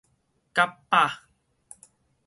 [0.55, 0.97] 蓋仔